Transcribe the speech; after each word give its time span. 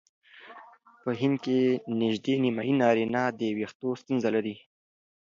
په 1.03 1.09
هند 1.21 1.35
کې 1.43 1.57
نژدې 2.01 2.35
نیمایي 2.43 2.73
نارینه 2.81 3.21
د 3.39 3.41
وېښتو 3.57 3.89
ستونزه 4.01 4.29
لري. 4.35 4.55